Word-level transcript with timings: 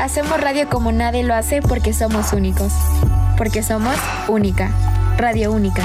Hacemos 0.00 0.40
radio 0.40 0.66
como 0.70 0.92
nadie 0.92 1.22
lo 1.24 1.34
hace 1.34 1.60
porque 1.60 1.92
somos 1.92 2.32
únicos. 2.32 2.72
Porque 3.36 3.62
somos 3.62 3.94
única. 4.28 4.72
Radio 5.18 5.52
única. 5.52 5.84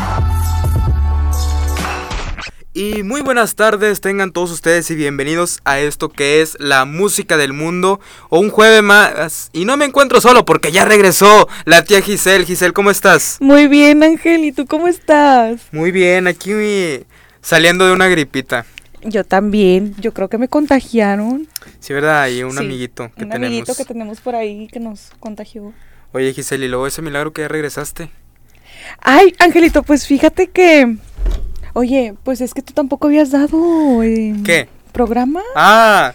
Y 2.72 3.04
muy 3.04 3.19
buenas 3.19 3.55
tardes, 3.55 3.99
tengan 3.99 4.31
todos 4.31 4.51
ustedes 4.51 4.90
y 4.90 4.96
bienvenidos 4.96 5.59
a 5.65 5.79
esto 5.79 6.08
que 6.08 6.41
es 6.41 6.55
la 6.62 6.86
música 6.86 7.36
del 7.36 7.51
mundo 7.51 7.99
o 8.29 8.40
un 8.40 8.51
jueves 8.51 8.83
más. 8.83 9.49
Y 9.51 9.65
no 9.65 9.76
me 9.76 9.83
encuentro 9.83 10.22
solo 10.22 10.45
porque 10.45 10.72
ya 10.72 10.86
regresó 10.86 11.50
la 11.65 11.83
tía 11.83 12.01
Giselle. 12.01 12.45
Giselle, 12.45 12.72
¿cómo 12.72 12.91
estás? 12.91 13.36
Muy 13.41 13.68
bien, 13.68 14.01
Ángel, 14.01 14.45
¿y 14.45 14.54
tú 14.54 14.65
cómo 14.65 14.87
estás? 14.87 15.59
Muy 15.73 15.91
bien, 15.91 16.27
aquí 16.27 16.54
saliendo 17.41 17.86
de 17.86 17.91
una 17.91 18.08
gripita. 18.08 18.66
Yo 19.05 19.23
también, 19.23 19.95
yo 20.00 20.14
creo 20.14 20.30
que 20.30 20.38
me 20.38 20.48
contagiaron. 20.48 21.48
Sí, 21.80 21.94
¿verdad? 21.94 22.27
Y 22.27 22.44
un 22.44 22.58
amiguito 22.58 23.12
que 23.16 23.23
un 23.23 23.30
tenemos. 23.30 23.36
amiguito 23.48 23.76
que 23.76 23.86
tenemos 23.86 24.20
por 24.20 24.36
ahí 24.36 24.68
que 24.68 24.80
nos 24.80 25.12
contagió. 25.20 25.73
Oye, 26.12 26.34
Giselle, 26.34 26.66
y 26.66 26.70
luego 26.70 26.88
ese 26.88 27.02
milagro 27.02 27.31
que 27.34 27.41
ya 27.41 27.48
regresaste. 27.48 28.09
Ay, 29.00 29.34
Angelito, 29.40 29.84
pues 29.84 30.05
fíjate 30.08 30.48
que 30.48 30.98
Oye, 31.78 32.14
pues 32.23 32.40
es 32.40 32.54
que 32.54 32.62
tú 32.62 32.72
tampoco 32.72 33.08
habías 33.08 33.31
dado. 33.31 34.02
Eh, 34.02 34.34
¿Qué? 34.45 34.70
¿Programa? 34.94 35.42
Ah, 35.58 36.14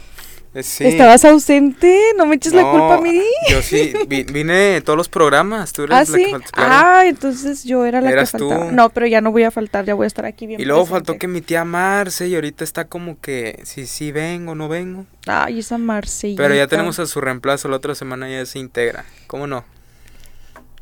sí. 0.62 0.86
¿Estabas 0.86 1.24
ausente? 1.24 1.98
¿No 2.16 2.26
me 2.26 2.36
eches 2.36 2.52
la 2.52 2.62
culpa 2.70 2.94
a 2.94 3.00
mí? 3.00 3.22
Yo 3.50 3.62
sí, 3.62 3.92
vine 4.08 4.76
en 4.76 4.82
todos 4.82 4.96
los 4.96 5.08
programas. 5.08 5.72
Tú 5.72 5.84
eres 5.84 5.96
¿Ah, 5.96 6.04
sí? 6.04 6.32
Ah, 6.54 7.02
entonces 7.06 7.64
yo 7.64 7.84
era 7.84 8.00
la 8.00 8.10
que 8.10 8.26
faltaba. 8.26 8.72
No, 8.72 8.90
pero 8.90 9.06
ya 9.06 9.20
no 9.20 9.32
voy 9.32 9.44
a 9.44 9.50
faltar, 9.50 9.84
ya 9.84 9.94
voy 9.94 10.04
a 10.04 10.06
estar 10.08 10.24
aquí 10.24 10.46
bien. 10.46 10.60
Y 10.60 10.64
luego 10.64 10.86
faltó 10.86 11.18
que 11.18 11.28
mi 11.28 11.40
tía 11.40 11.64
Marce 11.64 12.28
y 12.28 12.34
ahorita 12.34 12.64
está 12.64 12.86
como 12.86 13.20
que 13.20 13.60
si 13.64 13.86
sí, 13.86 14.12
vengo 14.12 14.52
o 14.52 14.54
no 14.54 14.68
vengo. 14.68 15.06
Ay, 15.26 15.60
esa 15.60 15.78
Marce. 15.78 16.34
Pero 16.36 16.54
ya 16.54 16.66
tenemos 16.66 16.98
a 16.98 17.06
su 17.06 17.20
reemplazo, 17.20 17.68
la 17.68 17.76
otra 17.76 17.94
semana 17.94 18.28
ya 18.28 18.44
se 18.46 18.58
integra. 18.58 19.04
¿Cómo 19.26 19.46
no? 19.46 19.64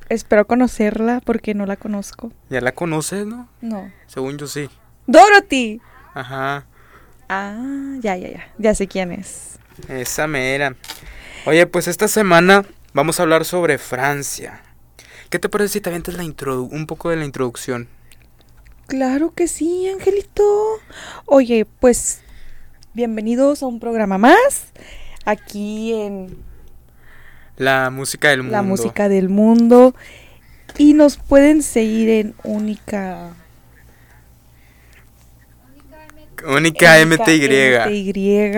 Espero 0.09 0.47
conocerla 0.47 1.20
porque 1.23 1.55
no 1.55 1.67
la 1.67 1.77
conozco. 1.77 2.33
¿Ya 2.48 2.62
la 2.62 2.73
conoces, 2.73 3.27
no? 3.27 3.48
No. 3.61 3.92
Según 4.07 4.39
yo 4.39 4.47
sí. 4.47 4.70
Dorothy. 5.07 5.83
Ajá. 6.14 6.64
Ah, 7.29 7.97
ya, 8.01 8.17
ya, 8.17 8.31
ya. 8.31 8.48
Ya 8.57 8.75
sé 8.75 8.89
quién 8.89 9.12
es. 9.12 9.59
Esa 9.89 10.27
mera. 10.27 10.75
Oye, 11.47 11.67
pues 11.67 11.89
esta 11.89 12.09
semana 12.09 12.65
vamos 12.93 13.19
a 13.19 13.23
hablar 13.23 13.45
sobre 13.45 13.79
Francia. 13.79 14.62
¿Qué 15.31 15.39
te 15.39 15.48
parece 15.48 15.75
si 15.75 15.81
te 15.81 15.91
avientas 15.91 16.15
la 16.15 16.25
un 16.25 16.87
poco 16.87 17.11
de 17.11 17.17
la 17.17 17.25
introducción? 17.25 17.89
Claro 18.87 19.33
que 19.35 19.48
sí, 19.48 19.89
Angelito. 19.89 20.43
Oye, 21.27 21.67
pues 21.67 22.20
bienvenidos 22.95 23.62
a 23.62 23.67
un 23.67 23.81
programa 23.81 24.17
más 24.19 24.73
aquí 25.25 25.92
en 25.92 26.39
la 27.59 27.91
música 27.91 28.29
del 28.31 28.42
mundo. 28.42 28.57
La 28.57 28.63
música 28.63 29.09
del 29.09 29.29
mundo. 29.29 29.95
Y 30.79 30.95
nos 30.95 31.17
pueden 31.17 31.63
seguir 31.63 32.09
en 32.09 32.35
Única. 32.45 33.35
Única 36.47 36.94
MTY. 37.05 37.48
MTY. 37.48 38.53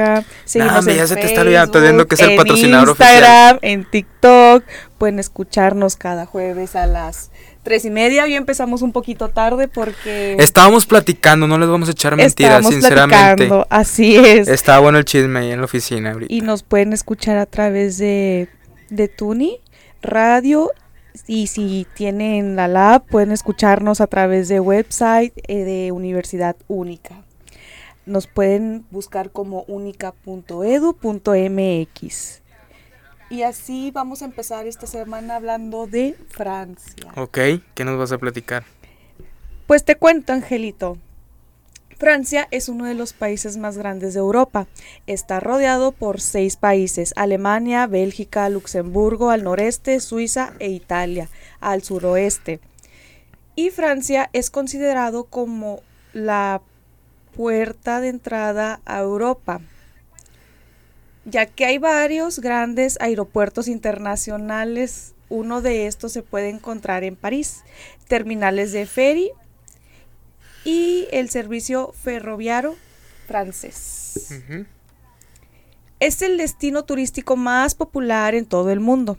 No, 0.56 0.80
ya 0.90 1.06
se 1.06 1.16
te 1.16 1.26
está 1.26 1.42
olvidando, 1.42 1.80
viendo 1.80 2.06
que 2.06 2.14
es 2.14 2.20
el 2.20 2.36
patrocinador 2.36 2.88
Instagram, 2.88 3.58
En 3.62 3.84
TikTok. 3.84 4.64
Pueden 4.98 5.18
escucharnos 5.18 5.96
cada 5.96 6.26
jueves 6.26 6.76
a 6.76 6.86
las 6.86 7.30
tres 7.62 7.84
y 7.84 7.90
media. 7.90 8.24
Hoy 8.24 8.34
empezamos 8.34 8.82
un 8.82 8.92
poquito 8.92 9.28
tarde 9.28 9.68
porque. 9.68 10.36
Estábamos 10.38 10.86
platicando, 10.86 11.46
no 11.46 11.58
les 11.58 11.68
vamos 11.68 11.88
a 11.88 11.92
echar 11.92 12.16
mentiras, 12.16 12.66
sinceramente. 12.66 13.48
así 13.70 14.16
es. 14.16 14.48
Estaba 14.48 14.80
bueno 14.80 14.98
el 14.98 15.04
chisme 15.04 15.40
ahí 15.40 15.52
en 15.52 15.58
la 15.60 15.64
oficina 15.64 16.12
ahorita. 16.12 16.32
Y 16.32 16.42
nos 16.42 16.62
pueden 16.62 16.92
escuchar 16.92 17.38
a 17.38 17.46
través 17.46 17.98
de 17.98 18.48
de 18.90 19.08
Tuni 19.08 19.60
Radio 20.02 20.70
y 21.26 21.46
si 21.46 21.86
tienen 21.94 22.56
la 22.56 22.68
lab 22.68 23.04
pueden 23.06 23.32
escucharnos 23.32 24.00
a 24.00 24.06
través 24.06 24.48
de 24.48 24.60
website 24.60 25.32
eh, 25.48 25.64
de 25.64 25.92
Universidad 25.92 26.56
Única. 26.68 27.22
Nos 28.10 28.26
pueden 28.26 28.84
buscar 28.90 29.30
como 29.30 29.62
única.edu.mx. 29.68 32.42
Y 33.30 33.42
así 33.44 33.92
vamos 33.92 34.22
a 34.22 34.24
empezar 34.24 34.66
esta 34.66 34.88
semana 34.88 35.36
hablando 35.36 35.86
de 35.86 36.16
Francia. 36.28 37.12
Ok, 37.14 37.38
¿qué 37.72 37.84
nos 37.84 37.96
vas 37.96 38.10
a 38.10 38.18
platicar? 38.18 38.64
Pues 39.68 39.84
te 39.84 39.94
cuento, 39.94 40.32
Angelito. 40.32 40.98
Francia 41.98 42.48
es 42.50 42.68
uno 42.68 42.86
de 42.86 42.94
los 42.94 43.12
países 43.12 43.58
más 43.58 43.78
grandes 43.78 44.14
de 44.14 44.18
Europa. 44.18 44.66
Está 45.06 45.38
rodeado 45.38 45.92
por 45.92 46.20
seis 46.20 46.56
países, 46.56 47.12
Alemania, 47.14 47.86
Bélgica, 47.86 48.48
Luxemburgo 48.48 49.30
al 49.30 49.44
noreste, 49.44 50.00
Suiza 50.00 50.54
e 50.58 50.70
Italia 50.70 51.28
al 51.60 51.84
suroeste. 51.84 52.58
Y 53.54 53.70
Francia 53.70 54.30
es 54.32 54.50
considerado 54.50 55.22
como 55.22 55.80
la 56.12 56.60
puerta 57.34 58.00
de 58.00 58.08
entrada 58.08 58.80
a 58.84 59.00
Europa, 59.00 59.60
ya 61.24 61.46
que 61.46 61.64
hay 61.64 61.78
varios 61.78 62.40
grandes 62.40 62.98
aeropuertos 63.00 63.68
internacionales. 63.68 65.14
Uno 65.28 65.62
de 65.62 65.86
estos 65.86 66.12
se 66.12 66.22
puede 66.22 66.48
encontrar 66.48 67.04
en 67.04 67.16
París, 67.16 67.62
terminales 68.08 68.72
de 68.72 68.86
ferry 68.86 69.30
y 70.64 71.06
el 71.12 71.30
servicio 71.30 71.92
ferroviario 71.92 72.76
francés. 73.26 74.42
Es 76.00 76.22
el 76.22 76.36
destino 76.36 76.84
turístico 76.84 77.36
más 77.36 77.74
popular 77.74 78.34
en 78.34 78.46
todo 78.46 78.70
el 78.70 78.80
mundo. 78.80 79.18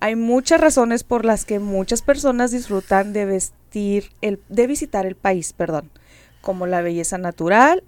Hay 0.00 0.16
muchas 0.16 0.60
razones 0.60 1.02
por 1.02 1.24
las 1.24 1.44
que 1.44 1.58
muchas 1.58 2.02
personas 2.02 2.50
disfrutan 2.50 3.12
de, 3.12 3.24
vestir 3.24 4.12
el, 4.20 4.40
de 4.48 4.66
visitar 4.66 5.06
el 5.06 5.16
país, 5.16 5.52
perdón, 5.52 5.90
como 6.44 6.66
la 6.66 6.82
belleza 6.82 7.18
natural, 7.18 7.82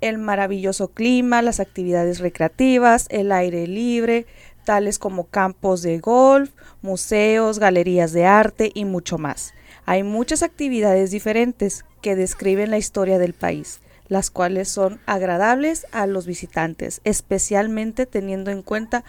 el 0.00 0.18
maravilloso 0.18 0.88
clima, 0.88 1.42
las 1.42 1.58
actividades 1.58 2.20
recreativas, 2.20 3.06
el 3.10 3.32
aire 3.32 3.66
libre, 3.66 4.26
tales 4.64 4.98
como 4.98 5.24
campos 5.24 5.82
de 5.82 5.98
golf, 5.98 6.50
museos, 6.82 7.58
galerías 7.58 8.12
de 8.12 8.26
arte 8.26 8.70
y 8.74 8.84
mucho 8.84 9.16
más. 9.18 9.54
Hay 9.86 10.02
muchas 10.02 10.42
actividades 10.42 11.10
diferentes 11.10 11.84
que 12.02 12.16
describen 12.16 12.70
la 12.70 12.78
historia 12.78 13.18
del 13.18 13.32
país, 13.32 13.80
las 14.08 14.30
cuales 14.30 14.68
son 14.68 15.00
agradables 15.06 15.86
a 15.92 16.06
los 16.06 16.26
visitantes, 16.26 17.00
especialmente 17.04 18.06
teniendo 18.06 18.50
en 18.50 18.62
cuenta 18.62 19.04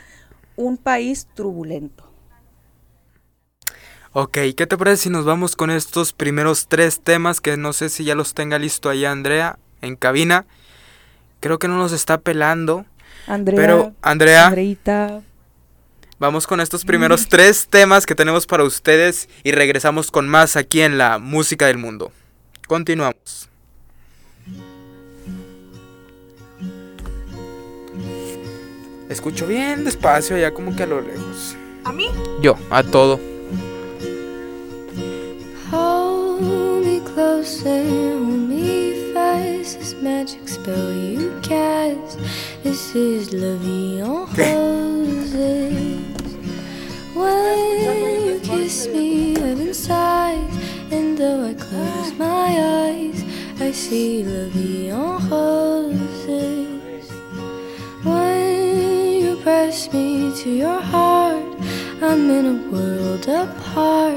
un 0.55 0.77
país 0.77 1.27
turbulento. 1.33 2.06
Ok, 4.19 4.39
¿qué 4.57 4.65
te 4.65 4.79
parece 4.79 5.03
si 5.03 5.09
nos 5.11 5.25
vamos 5.25 5.55
con 5.55 5.69
estos 5.69 6.11
primeros 6.11 6.65
tres 6.67 7.01
temas 7.01 7.39
que 7.39 7.55
no 7.55 7.71
sé 7.71 7.87
si 7.87 8.03
ya 8.03 8.15
los 8.15 8.33
tenga 8.33 8.57
listo 8.57 8.89
allá 8.89 9.11
Andrea 9.11 9.59
en 9.83 9.95
cabina? 9.95 10.47
Creo 11.39 11.59
que 11.59 11.67
no 11.67 11.77
nos 11.77 11.91
está 11.91 12.17
pelando. 12.17 12.83
Andrea, 13.27 13.55
pero 13.55 13.93
Andrea, 14.01 14.47
Andreita, 14.47 15.21
Vamos 16.17 16.47
con 16.47 16.61
estos 16.61 16.83
primeros 16.83 17.29
tres 17.29 17.67
temas 17.69 18.07
que 18.07 18.15
tenemos 18.15 18.47
para 18.47 18.63
ustedes 18.63 19.29
y 19.43 19.51
regresamos 19.51 20.09
con 20.09 20.27
más 20.27 20.55
aquí 20.55 20.81
en 20.81 20.97
la 20.97 21.19
música 21.19 21.67
del 21.67 21.77
mundo. 21.77 22.11
Continuamos. 22.65 23.49
Escucho 29.09 29.45
bien 29.45 29.83
despacio, 29.83 30.37
allá 30.37 30.55
como 30.55 30.75
que 30.75 30.81
a 30.81 30.87
lo 30.87 31.01
lejos. 31.01 31.55
¿A 31.83 31.91
mí? 31.91 32.09
Yo, 32.41 32.57
a 32.71 32.81
todo. 32.81 33.36
Closer, 37.67 37.89
hold 37.89 38.49
me 38.49 39.13
fast. 39.13 39.79
This 39.79 39.93
magic 40.01 40.47
spell 40.47 40.91
you 40.93 41.39
cast. 41.41 42.17
This 42.63 42.95
is 42.95 43.33
la 43.33 43.55
vie 43.57 43.99
en 43.99 44.25
roses. 44.37 45.35
When 47.13 48.25
you 48.27 48.39
kiss 48.43 48.87
me, 48.87 49.33
heaven 49.39 49.73
sighs, 49.73 50.55
and 50.91 51.17
though 51.17 51.45
I 51.45 51.53
close 51.53 52.13
my 52.17 52.49
eyes, 52.85 53.23
I 53.59 53.71
see 53.71 54.23
la 54.23 54.47
vie 54.49 54.89
en 54.89 55.29
roses. 55.29 57.11
When 58.03 59.21
you 59.23 59.35
press 59.43 59.91
me 59.91 60.31
to 60.41 60.49
your 60.49 60.79
heart, 60.79 61.43
I'm 62.01 62.29
in 62.29 62.45
a 62.45 62.57
world 62.71 63.27
apart, 63.27 64.16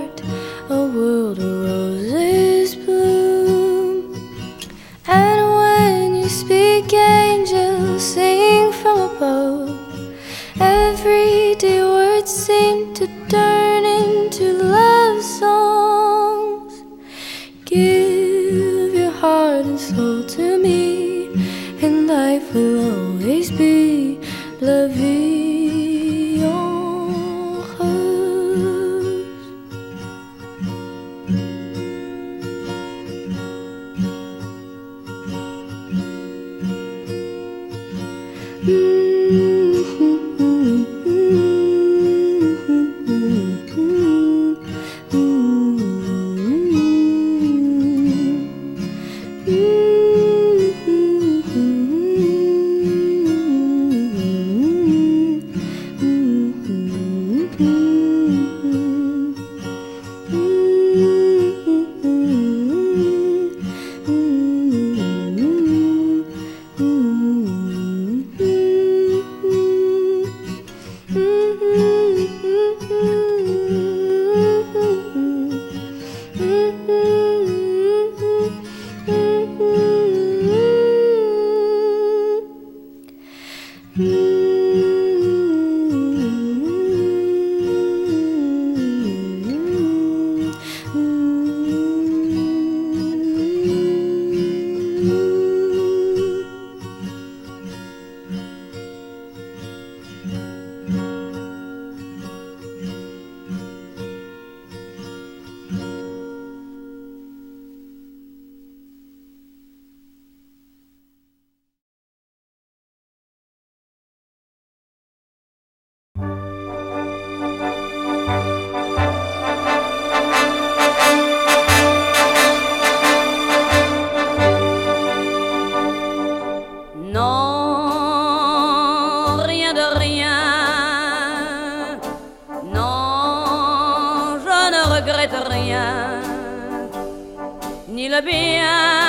sabia 138.20 138.99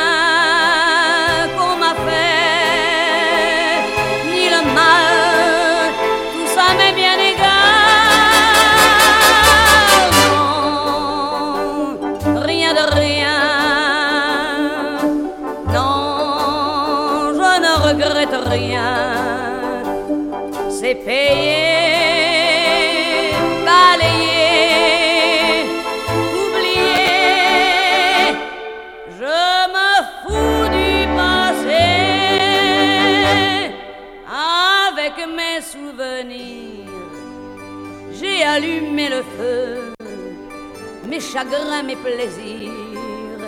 mes 41.83 41.95
plaisirs, 41.95 43.41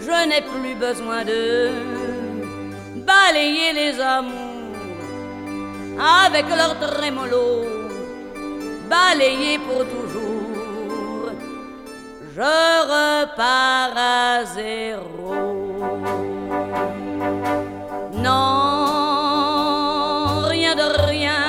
je 0.00 0.28
n'ai 0.28 0.42
plus 0.42 0.74
besoin 0.74 1.24
de 1.24 1.70
balayer 3.06 3.72
les 3.72 4.00
amours 4.00 4.76
avec 6.26 6.46
leur 6.48 6.78
trémolo, 6.78 7.64
balayer 8.90 9.58
pour 9.58 9.84
toujours. 9.86 11.30
Je 12.36 12.56
repars 12.92 13.96
à 13.96 14.44
zéro. 14.44 15.34
Non, 18.12 18.88
rien 20.48 20.74
de 20.74 20.88
rien. 21.06 21.42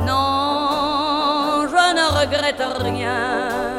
Non, 0.00 1.66
je 1.72 1.84
ne 1.98 2.04
regrette 2.20 2.64
rien. 2.82 3.69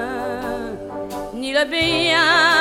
il 1.51 1.65
bien 1.65 2.60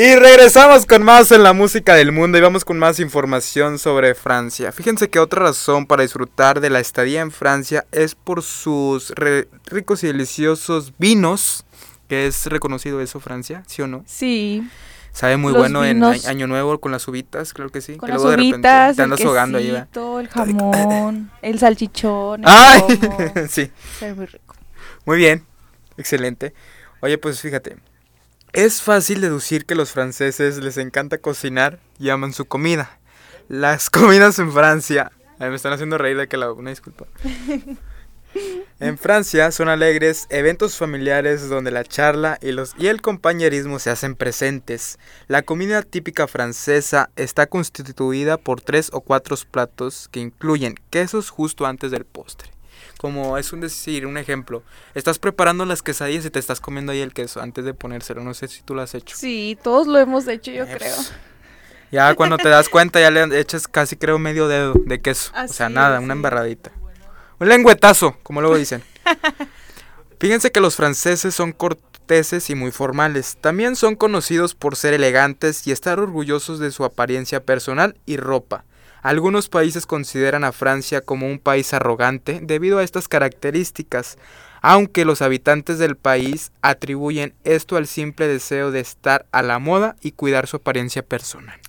Y 0.00 0.14
regresamos 0.14 0.86
con 0.86 1.02
más 1.02 1.32
en 1.32 1.42
la 1.42 1.52
música 1.52 1.94
del 1.96 2.12
mundo 2.12 2.38
y 2.38 2.40
vamos 2.40 2.64
con 2.64 2.78
más 2.78 3.00
información 3.00 3.80
sobre 3.80 4.14
Francia. 4.14 4.70
Fíjense 4.70 5.10
que 5.10 5.18
otra 5.18 5.42
razón 5.42 5.86
para 5.86 6.04
disfrutar 6.04 6.60
de 6.60 6.70
la 6.70 6.78
estadía 6.78 7.20
en 7.20 7.32
Francia 7.32 7.84
es 7.90 8.14
por 8.14 8.44
sus 8.44 9.10
re- 9.10 9.48
ricos 9.66 10.04
y 10.04 10.06
deliciosos 10.06 10.92
vinos, 10.98 11.64
que 12.08 12.28
es 12.28 12.46
reconocido 12.46 13.00
eso 13.00 13.18
Francia, 13.18 13.64
¿sí 13.66 13.82
o 13.82 13.88
no? 13.88 14.04
Sí, 14.06 14.62
Sabe 15.10 15.36
muy 15.36 15.52
Los 15.52 15.62
bueno 15.62 15.84
en 15.84 16.04
Año 16.04 16.46
Nuevo 16.46 16.78
con 16.78 16.92
las 16.92 17.08
uvitas, 17.08 17.52
claro 17.52 17.70
que 17.70 17.80
sí. 17.80 17.96
con 17.96 18.06
que 18.06 18.12
las 18.12 18.22
luego 18.22 18.30
de 18.30 18.36
repente 18.36 18.68
uvitas, 18.68 18.96
te 18.96 19.02
el 19.02 19.08
el 20.20 20.28
jamón, 20.68 21.30
el 21.42 21.58
salchichón, 21.58 22.42
el 22.42 22.46
¡Ay! 22.48 22.82
sí. 23.50 23.68
Sabe 23.98 24.14
muy 24.14 24.26
rico. 24.26 24.54
Muy 25.06 25.16
bien, 25.16 25.44
excelente. 25.96 26.54
Oye, 27.00 27.18
pues 27.18 27.40
fíjate, 27.40 27.78
es 28.52 28.82
fácil 28.82 29.20
deducir 29.20 29.66
que 29.66 29.74
los 29.74 29.92
franceses 29.92 30.58
les 30.58 30.78
encanta 30.78 31.18
cocinar 31.18 31.78
y 31.98 32.10
aman 32.10 32.32
su 32.32 32.46
comida. 32.46 32.98
Las 33.48 33.90
comidas 33.90 34.38
en 34.38 34.52
Francia, 34.52 35.12
ay, 35.38 35.50
me 35.50 35.56
están 35.56 35.72
haciendo 35.72 35.98
reír 35.98 36.16
de 36.16 36.28
que 36.28 36.36
la 36.36 36.52
una 36.52 36.70
disculpa. 36.70 37.06
En 38.78 38.98
Francia 38.98 39.50
son 39.50 39.68
alegres 39.68 40.26
eventos 40.30 40.76
familiares 40.76 41.48
donde 41.48 41.70
la 41.70 41.82
charla 41.82 42.38
y, 42.40 42.52
los, 42.52 42.74
y 42.78 42.86
el 42.86 43.00
compañerismo 43.00 43.78
se 43.78 43.90
hacen 43.90 44.14
presentes. 44.14 44.98
La 45.26 45.42
comida 45.42 45.82
típica 45.82 46.28
francesa 46.28 47.10
está 47.16 47.46
constituida 47.46 48.36
por 48.36 48.60
tres 48.60 48.90
o 48.92 49.00
cuatro 49.00 49.34
platos 49.50 50.08
que 50.12 50.20
incluyen 50.20 50.76
quesos 50.90 51.30
justo 51.30 51.66
antes 51.66 51.90
del 51.90 52.04
postre. 52.04 52.50
Como 52.98 53.38
es 53.38 53.52
un 53.52 53.60
decir, 53.60 54.06
un 54.06 54.16
ejemplo. 54.18 54.62
Estás 54.94 55.18
preparando 55.18 55.64
las 55.64 55.82
quesadillas 55.82 56.24
y 56.26 56.30
te 56.30 56.38
estás 56.38 56.60
comiendo 56.60 56.92
ahí 56.92 57.00
el 57.00 57.12
queso 57.14 57.40
antes 57.40 57.64
de 57.64 57.74
ponérselo. 57.74 58.22
No 58.24 58.34
sé 58.34 58.48
si 58.48 58.62
tú 58.62 58.74
lo 58.74 58.82
has 58.82 58.94
hecho. 58.94 59.16
Sí, 59.16 59.58
todos 59.62 59.86
lo 59.86 59.98
hemos 59.98 60.26
hecho, 60.28 60.50
yo 60.50 60.64
Eh, 60.64 60.76
creo. 60.76 60.94
pues, 60.96 61.12
Ya 61.92 62.14
cuando 62.14 62.36
te 62.36 62.48
das 62.48 62.68
cuenta 62.68 63.00
ya 63.00 63.10
le 63.10 63.38
echas 63.40 63.66
casi 63.68 63.96
creo 63.96 64.18
medio 64.18 64.48
dedo 64.48 64.74
de 64.74 65.00
queso. 65.00 65.32
o 65.42 65.48
sea, 65.48 65.68
nada, 65.68 65.98
es, 65.98 66.04
una 66.04 66.12
embarradita. 66.14 66.70
Un 67.40 67.48
lengüetazo, 67.48 68.16
como 68.22 68.40
luego 68.40 68.56
dicen. 68.56 68.82
Fíjense 70.20 70.50
que 70.50 70.60
los 70.60 70.74
franceses 70.76 71.34
son 71.34 71.52
corteses 71.52 72.50
y 72.50 72.54
muy 72.56 72.72
formales. 72.72 73.36
También 73.40 73.76
son 73.76 73.94
conocidos 73.94 74.54
por 74.54 74.74
ser 74.76 74.92
elegantes 74.94 75.66
y 75.66 75.72
estar 75.72 76.00
orgullosos 76.00 76.58
de 76.58 76.72
su 76.72 76.84
apariencia 76.84 77.44
personal 77.44 77.96
y 78.06 78.16
ropa. 78.16 78.64
Algunos 79.02 79.48
países 79.48 79.86
consideran 79.86 80.44
a 80.44 80.52
Francia 80.52 81.00
como 81.00 81.26
un 81.26 81.38
país 81.38 81.72
arrogante 81.72 82.40
debido 82.42 82.78
a 82.78 82.84
estas 82.84 83.08
características, 83.08 84.18
aunque 84.60 85.04
los 85.04 85.22
habitantes 85.22 85.78
del 85.78 85.96
país 85.96 86.50
atribuyen 86.62 87.34
esto 87.44 87.76
al 87.76 87.86
simple 87.86 88.26
deseo 88.26 88.70
de 88.70 88.80
estar 88.80 89.26
a 89.30 89.42
la 89.42 89.58
moda 89.58 89.96
y 90.00 90.12
cuidar 90.12 90.46
su 90.46 90.56
apariencia 90.56 91.02
personal. 91.02 91.60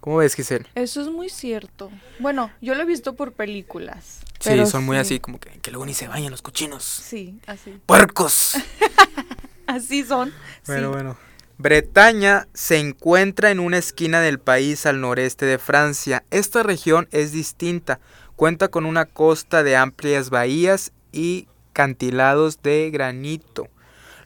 ¿Cómo 0.00 0.18
ves, 0.18 0.34
Giselle? 0.34 0.66
Eso 0.74 1.00
es 1.00 1.08
muy 1.08 1.30
cierto. 1.30 1.90
Bueno, 2.18 2.50
yo 2.60 2.74
lo 2.74 2.82
he 2.82 2.84
visto 2.84 3.14
por 3.14 3.32
películas. 3.32 4.20
Sí, 4.38 4.66
son 4.66 4.84
muy 4.84 4.96
sí. 4.96 5.00
así 5.00 5.20
como 5.20 5.40
que, 5.40 5.48
que 5.60 5.70
luego 5.70 5.86
ni 5.86 5.94
se 5.94 6.06
bañan 6.08 6.30
los 6.30 6.42
cochinos. 6.42 6.84
Sí, 6.84 7.40
así. 7.46 7.80
¡Puercos! 7.86 8.54
Así 9.66 10.04
son. 10.04 10.30
Bueno, 10.66 10.88
sí. 10.88 10.92
bueno. 10.92 11.16
Bretaña 11.56 12.48
se 12.52 12.78
encuentra 12.78 13.50
en 13.50 13.60
una 13.60 13.78
esquina 13.78 14.20
del 14.20 14.40
país 14.40 14.86
al 14.86 15.00
noreste 15.00 15.46
de 15.46 15.58
Francia. 15.58 16.24
Esta 16.30 16.64
región 16.64 17.08
es 17.12 17.30
distinta. 17.30 18.00
Cuenta 18.34 18.68
con 18.68 18.86
una 18.86 19.04
costa 19.04 19.62
de 19.62 19.76
amplias 19.76 20.30
bahías 20.30 20.92
y 21.12 21.46
cantilados 21.72 22.60
de 22.62 22.90
granito. 22.90 23.68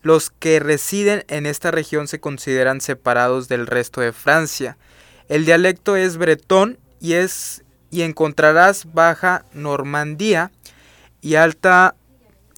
Los 0.01 0.31
que 0.31 0.59
residen 0.59 1.25
en 1.29 1.45
esta 1.45 1.71
región 1.71 2.09
se 2.09 2.19
consideran 2.19 2.81
separados 2.81 3.47
del 3.49 3.67
resto 3.67 4.01
de 4.01 4.13
Francia. 4.13 4.79
El 5.29 5.45
dialecto 5.45 5.97
es 5.97 6.17
bretón 6.17 6.79
y 6.99 7.13
es 7.15 7.63
y 7.91 8.03
encontrarás 8.03 8.93
baja 8.93 9.45
Normandía 9.53 10.51
y 11.21 11.35
alta 11.35 11.95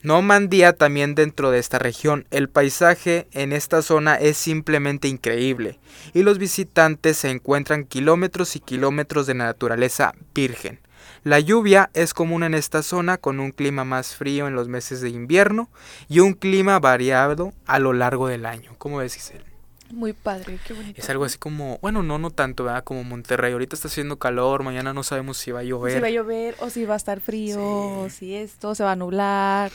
Normandía 0.03 0.73
también 0.73 1.15
dentro 1.15 1.51
de 1.51 1.59
esta 1.59 1.79
región. 1.79 2.27
El 2.31 2.49
paisaje 2.49 3.29
en 3.33 3.53
esta 3.53 3.83
zona 3.83 4.15
es 4.15 4.39
simplemente 4.39 5.09
increíble 5.09 5.79
y 6.15 6.23
los 6.23 6.39
visitantes 6.39 7.19
se 7.19 7.31
encuentran 7.31 7.85
kilómetros 7.85 8.57
y 8.57 8.61
kilómetros 8.61 9.27
de 9.27 9.35
naturaleza 9.35 10.15
virgen. 10.35 10.81
La 11.23 11.39
lluvia 11.39 11.91
es 11.93 12.15
común 12.15 12.45
en 12.45 12.55
esta 12.55 12.83
zona 12.83 13.19
con 13.19 13.41
un 13.41 13.51
clima 13.51 13.85
más 13.85 14.17
frío 14.17 14.49
en 14.49 14.55
los 14.55 14.69
meses 14.69 15.03
de 15.03 15.11
invierno 15.11 15.69
y 16.09 16.21
un 16.21 16.33
clima 16.33 16.79
variado 16.79 17.53
a 17.67 17.79
lo 17.79 17.93
largo 17.93 18.29
del 18.29 18.47
año. 18.47 18.75
¿Cómo 18.79 18.99
ves, 18.99 19.15
Giselle? 19.15 19.50
Muy 19.93 20.13
padre, 20.13 20.59
qué 20.67 20.73
bonito. 20.73 21.01
Es 21.01 21.11
algo 21.11 21.25
así 21.25 21.39
como, 21.39 21.79
bueno, 21.83 22.03
no, 22.03 22.19
no 22.19 22.31
tanto, 22.31 22.65
¿verdad? 22.65 22.85
Como 22.85 23.03
Monterrey. 23.05 23.53
Ahorita 23.53 23.75
está 23.75 23.89
haciendo 23.89 24.19
calor, 24.19 24.63
mañana 24.63 24.93
no 24.93 25.03
sabemos 25.03 25.39
si 25.39 25.51
va 25.51 25.61
a 25.61 25.63
llover. 25.65 25.95
Si 25.95 26.01
va 26.01 26.07
a 26.07 26.11
llover 26.11 26.55
o 26.61 26.71
si 26.71 26.85
va 26.85 26.95
a 26.95 26.97
estar 26.97 27.21
frío 27.21 27.61
o 27.63 28.09
si 28.11 28.35
esto 28.35 28.75
se 28.75 28.85
va 28.85 28.93
a 28.93 28.97
nublar. 28.97 29.73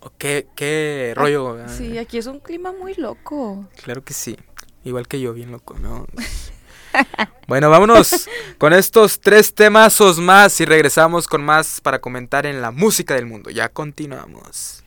o 0.00 0.10
qué, 0.16 0.46
qué 0.56 1.12
rollo. 1.16 1.54
¿verdad? 1.54 1.76
Sí, 1.76 1.98
aquí 1.98 2.18
es 2.18 2.26
un 2.26 2.40
clima 2.40 2.72
muy 2.72 2.94
loco. 2.94 3.66
Claro 3.82 4.02
que 4.02 4.14
sí. 4.14 4.36
Igual 4.84 5.06
que 5.06 5.20
yo, 5.20 5.32
bien 5.32 5.52
loco, 5.52 5.78
¿no? 5.78 6.06
bueno, 7.46 7.70
vámonos 7.70 8.28
con 8.58 8.72
estos 8.72 9.20
tres 9.20 9.54
temazos 9.54 10.18
más 10.18 10.60
y 10.60 10.64
regresamos 10.64 11.26
con 11.26 11.42
más 11.42 11.80
para 11.80 12.00
comentar 12.00 12.46
en 12.46 12.60
la 12.60 12.70
música 12.70 13.14
del 13.14 13.26
mundo. 13.26 13.50
Ya 13.50 13.68
continuamos. 13.68 14.82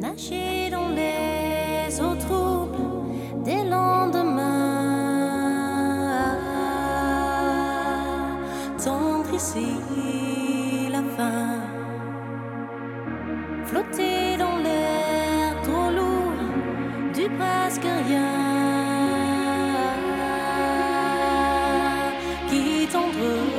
Dans 0.00 0.30
les 0.94 2.00
des 4.10 4.18
lendemains. 4.18 4.82
Tendre 8.84 9.34
ici 9.34 10.88
la 10.90 11.02
fin. 11.16 11.60
Flotter 13.66 14.36
dans 14.38 14.56
l'air 14.58 15.62
trop 15.62 15.90
lourd 15.96 16.42
du 17.14 17.28
presque 17.38 17.88
rien. 18.08 18.32
Qui 22.48 22.86
tendre 22.92 23.51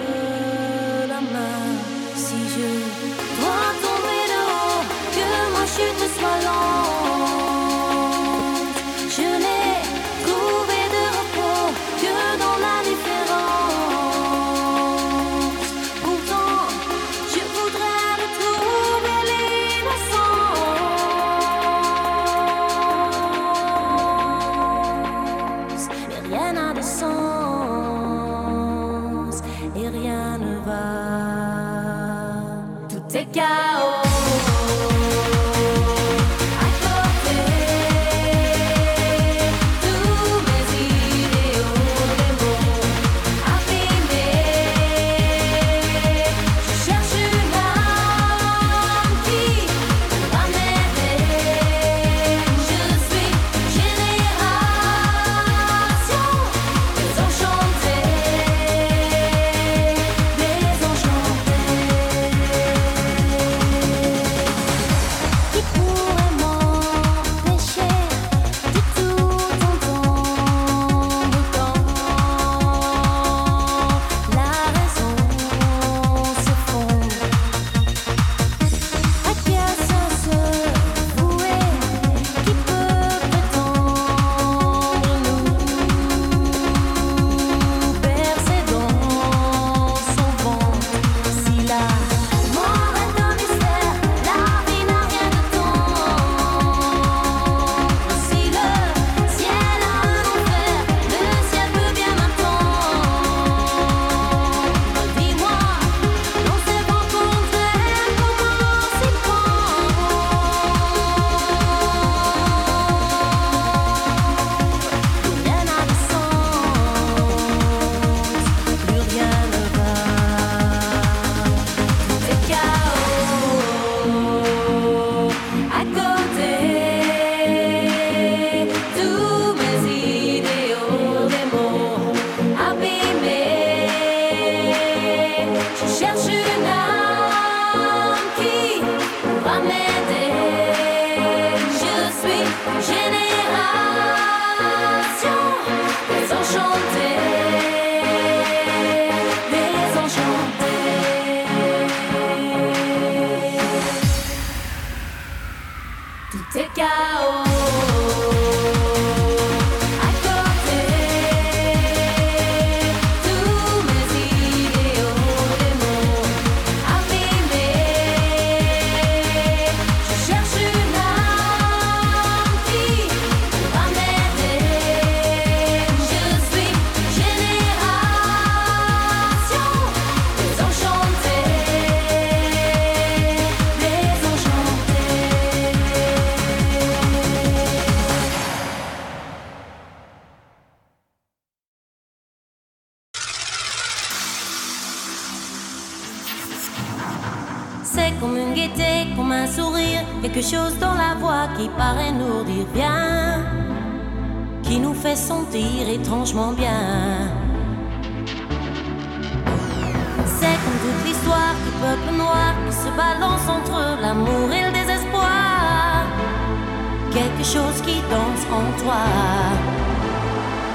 quelque 217.14 217.44
chose 217.44 217.82
qui 217.86 218.02
danse 218.10 218.46
en 218.52 218.66
toi. 218.82 219.04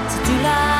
Si 0.09 0.17
tu 0.25 0.43
l'as 0.43 0.78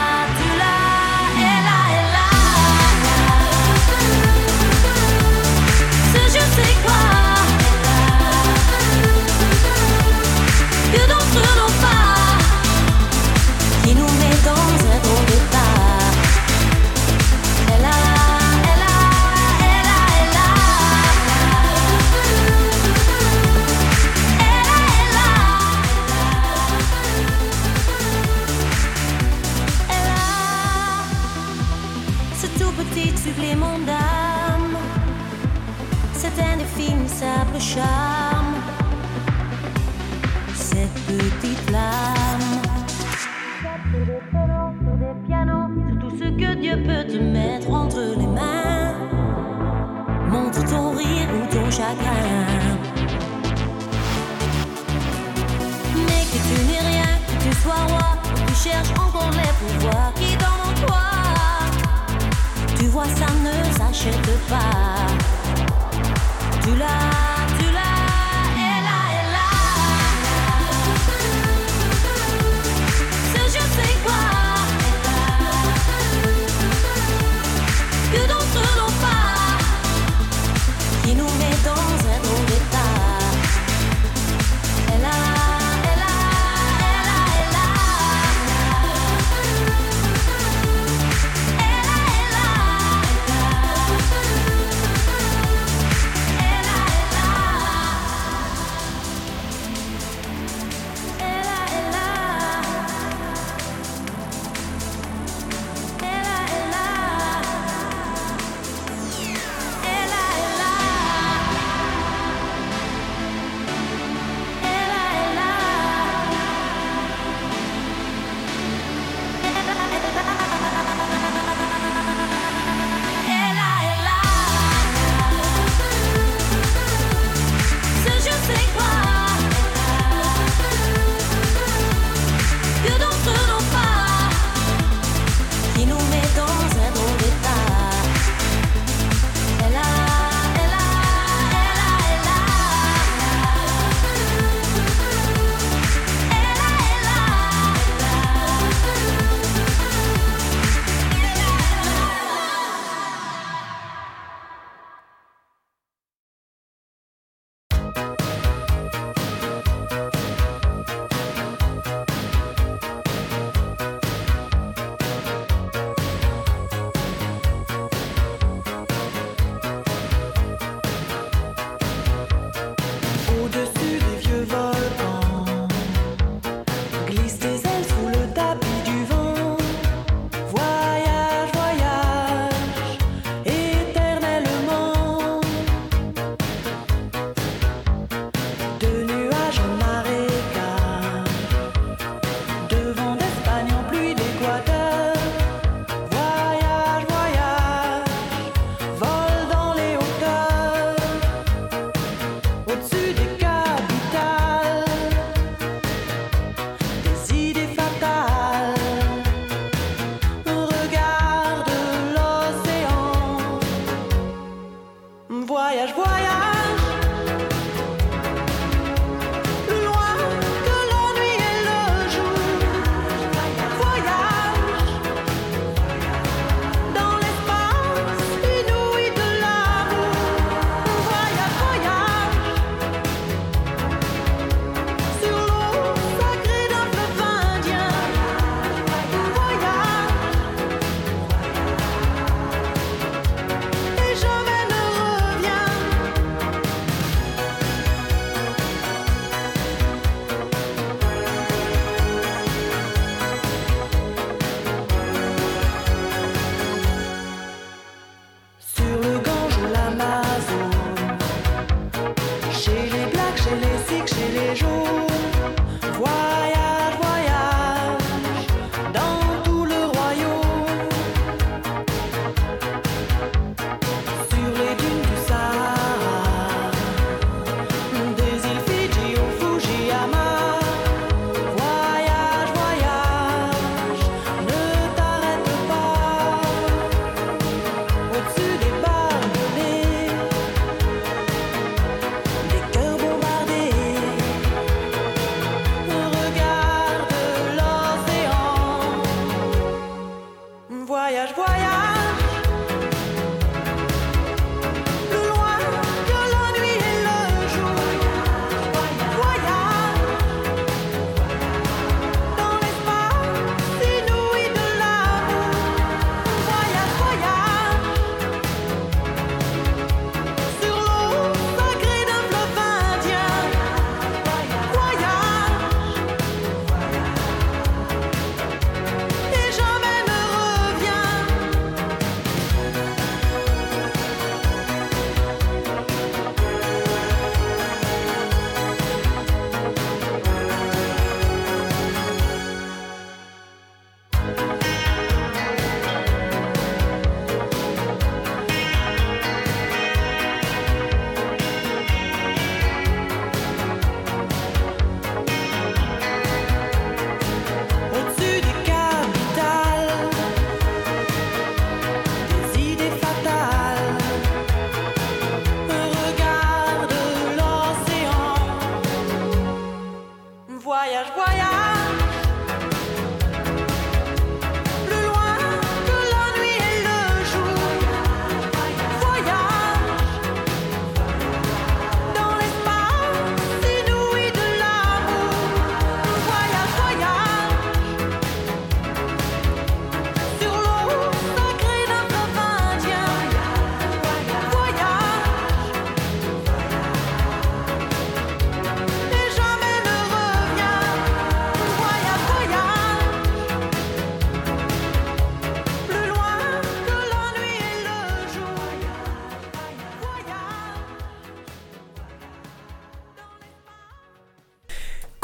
Mais 55.96 56.24
que 56.32 56.40
tu 56.48 56.56
n'es 56.66 56.80
rien, 56.80 57.12
que 57.28 57.36
tu 57.44 57.52
sois 57.62 57.84
roi, 57.88 58.10
tu 58.48 58.54
cherches 58.56 58.92
encore 58.92 59.32
les 59.32 59.54
pouvoirs 59.60 60.14
qui 60.16 60.36
dans 60.38 60.74
toi. 60.86 61.06
Tu 62.78 62.86
vois, 62.86 63.06
ça 63.06 63.28
ne 63.44 63.56
s'achète 63.78 64.32
pas. 64.48 65.08
Tu 66.64 66.76
l'as. 66.76 67.19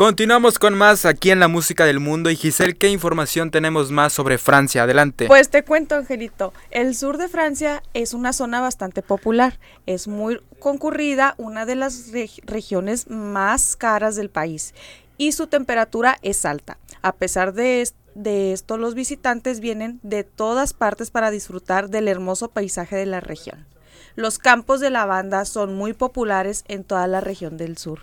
Continuamos 0.06 0.60
con 0.60 0.76
más 0.76 1.04
aquí 1.08 1.32
en 1.32 1.40
la 1.40 1.48
música 1.48 1.84
del 1.84 2.00
mundo 2.00 2.30
y 2.30 2.36
Giselle, 2.36 2.76
¿qué 2.76 2.90
información 2.90 3.50
tenemos 3.50 3.90
más 3.90 4.14
sobre 4.14 4.38
Francia? 4.38 4.84
Adelante. 4.84 5.26
Pues 5.26 5.50
te 5.50 5.64
cuento, 5.64 5.96
Angelito, 5.96 6.54
el 6.70 6.94
sur 6.94 7.18
de 7.18 7.28
Francia 7.28 7.82
es 7.96 8.14
una 8.14 8.32
zona 8.32 8.62
bastante 8.62 9.02
popular, 9.02 9.58
es 9.88 10.08
muy 10.08 10.40
concurrida, 10.60 11.34
una 11.40 11.66
de 11.66 11.74
las 11.74 12.14
reg- 12.14 12.40
regiones 12.46 13.10
más 13.10 13.76
caras 13.76 14.16
del 14.16 14.30
país 14.30 14.76
y 15.18 15.32
su 15.32 15.48
temperatura 15.48 16.20
es 16.22 16.46
alta. 16.46 16.78
A 17.02 17.14
pesar 17.14 17.54
de, 17.54 17.90
de 18.14 18.54
esto, 18.54 18.78
los 18.78 18.94
visitantes 18.94 19.60
vienen 19.60 20.00
de 20.04 20.24
todas 20.24 20.74
partes 20.74 21.10
para 21.10 21.32
disfrutar 21.32 21.90
del 21.90 22.08
hermoso 22.08 22.50
paisaje 22.50 22.96
de 22.96 23.08
la 23.08 23.22
región. 23.22 23.66
Los 24.16 24.38
campos 24.38 24.82
de 24.82 24.92
lavanda 24.92 25.46
son 25.46 25.74
muy 25.74 25.94
populares 25.94 26.64
en 26.68 26.84
toda 26.84 27.08
la 27.08 27.22
región 27.22 27.58
del 27.58 27.80
sur. 27.80 28.02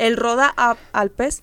El 0.00 0.16
Roda 0.16 0.46
Alpes 0.94 1.42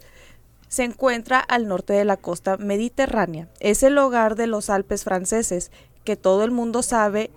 se 0.67 0.84
encuentra 0.84 1.39
al 1.39 1.67
norte 1.67 1.93
de 1.93 2.06
la 2.06 2.17
costa 2.17 2.58
mediterránea. 2.58 3.48
Es 3.60 3.84
el 3.84 3.96
hogar 4.00 4.36
de 4.36 4.48
los 4.48 4.72
Alpes 4.72 5.04
franceses, 5.04 5.70
que 6.04 6.15
todo 6.15 6.43
el 6.43 6.50
mundo 6.50 6.82
sabe 6.82 7.30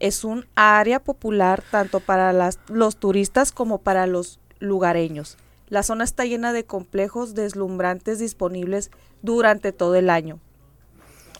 es 0.00 0.22
un 0.22 0.44
área 0.54 1.02
popular 1.02 1.64
tanto 1.70 2.00
para 2.00 2.50
los 2.68 2.96
turistas 2.96 3.52
como 3.52 3.78
para 3.78 4.06
los 4.06 4.38
lugareños. 4.58 5.38
La 5.68 5.82
zona 5.82 6.04
está 6.04 6.26
llena 6.26 6.52
de 6.52 6.66
complejos 6.66 7.34
deslumbrantes 7.34 8.18
disponibles 8.18 8.90
durante 9.22 9.72
todo 9.72 9.94
el 9.94 10.10
año. 10.10 10.40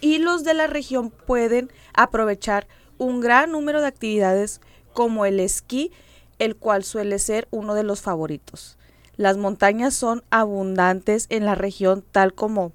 Y 0.00 0.16
los 0.16 0.44
de 0.44 0.54
la 0.54 0.66
región 0.66 1.10
pueden 1.10 1.70
aprovechar 1.92 2.68
un 2.96 3.20
gran 3.20 3.52
número 3.52 3.82
de 3.82 3.88
actividades 3.88 4.62
como 4.94 5.26
el 5.26 5.40
esquí, 5.40 5.92
el 6.38 6.56
cual 6.56 6.84
suele 6.84 7.18
ser 7.18 7.48
uno 7.50 7.74
de 7.74 7.82
los 7.82 8.00
favoritos. 8.00 8.78
Las 9.16 9.36
montañas 9.36 9.94
son 9.94 10.22
abundantes 10.30 11.26
en 11.30 11.44
la 11.44 11.54
región, 11.54 12.04
tal 12.12 12.34
como 12.34 12.72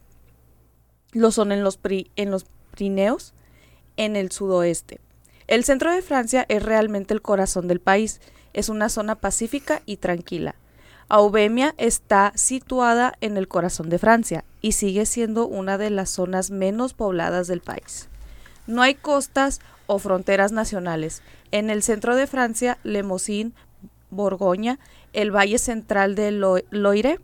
lo 1.11 1.31
son 1.31 1.51
en 1.51 1.63
los, 1.63 1.79
en 2.15 2.31
los 2.31 2.45
Pirineos, 2.71 3.33
en 3.97 4.15
el 4.15 4.31
sudoeste. 4.31 4.99
El 5.47 5.63
centro 5.63 5.91
de 5.91 6.01
Francia 6.01 6.45
es 6.47 6.63
realmente 6.63 7.13
el 7.13 7.21
corazón 7.21 7.67
del 7.67 7.81
país. 7.81 8.21
Es 8.53 8.69
una 8.69 8.89
zona 8.89 9.15
pacífica 9.15 9.81
y 9.85 9.97
tranquila. 9.97 10.55
Aubemia 11.09 11.75
está 11.77 12.31
situada 12.35 13.15
en 13.19 13.35
el 13.35 13.49
corazón 13.49 13.89
de 13.89 13.99
Francia 13.99 14.45
y 14.61 14.71
sigue 14.71 15.05
siendo 15.05 15.45
una 15.45 15.77
de 15.77 15.89
las 15.89 16.09
zonas 16.09 16.51
menos 16.51 16.93
pobladas 16.93 17.47
del 17.47 17.59
país. 17.59 18.07
No 18.65 18.81
hay 18.81 18.95
costas 18.95 19.59
o 19.87 19.99
fronteras 19.99 20.53
nacionales. 20.53 21.21
En 21.51 21.69
el 21.69 21.83
centro 21.83 22.15
de 22.15 22.27
Francia, 22.27 22.77
Lemosín, 22.83 23.53
Borgoña, 24.11 24.77
el 25.13 25.31
valle 25.35 25.57
central 25.57 26.13
de 26.15 26.31
Lo- 26.31 26.59
Loire, 26.69 27.19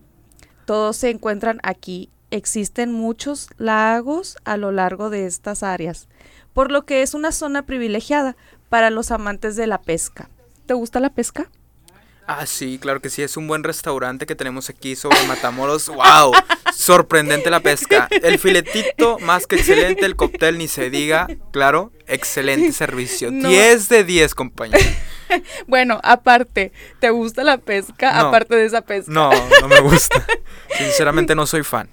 todos 0.66 0.98
se 0.98 1.10
encuentran 1.12 1.60
aquí. 1.64 2.10
Existen 2.32 2.92
muchos 2.92 3.50
lagos 3.58 4.38
a 4.44 4.58
lo 4.58 4.72
largo 4.72 5.10
de 5.10 5.26
estas 5.28 5.64
áreas, 5.64 6.08
por 6.54 6.72
lo 6.72 6.86
que 6.86 7.02
es 7.02 7.14
una 7.14 7.32
zona 7.32 7.66
privilegiada 7.66 8.36
para 8.70 8.90
los 8.90 9.12
amantes 9.12 9.56
de 9.56 9.68
la 9.68 9.80
pesca. 9.82 10.30
¿Te 10.66 10.74
gusta 10.74 11.00
la 11.00 11.10
pesca? 11.10 11.50
Ah, 12.30 12.46
sí, 12.46 12.78
claro 12.82 13.00
que 13.02 13.10
sí, 13.10 13.22
es 13.22 13.38
un 13.38 13.48
buen 13.48 13.64
restaurante 13.64 14.26
que 14.26 14.36
tenemos 14.36 14.70
aquí 14.70 14.98
sobre 14.98 15.24
Matamoros. 15.28 15.88
¡Wow! 15.88 16.34
Sorprendente 16.76 17.50
la 17.50 17.62
pesca. 17.62 18.10
El 18.22 18.38
filetito, 18.38 19.18
más 19.20 19.48
que 19.48 19.56
excelente, 19.56 20.06
el 20.06 20.18
cóctel 20.18 20.58
ni 20.58 20.68
se 20.68 20.90
diga. 20.90 21.28
Claro, 21.54 21.94
excelente 22.06 22.74
servicio. 22.74 23.32
No. 23.32 23.48
10 23.48 23.88
de 23.88 24.04
10, 24.04 24.36
compañero. 24.36 24.78
Bueno, 25.68 26.00
aparte, 26.04 26.72
¿te 27.00 27.10
gusta 27.10 27.44
la 27.44 27.58
pesca? 27.58 28.14
No. 28.14 28.28
Aparte 28.28 28.56
de 28.56 28.66
esa 28.66 28.82
pesca. 28.82 29.12
No, 29.12 29.32
no 29.62 29.68
me 29.68 29.80
gusta. 29.80 30.26
Sinceramente 30.78 31.36
no 31.36 31.46
soy 31.46 31.64
fan. 31.64 31.90